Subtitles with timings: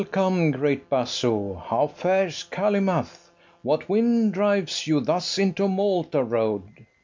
[0.01, 3.29] Welcome, great basso: how fares Calymath?
[3.61, 6.87] What wind drives you thus into Malta road?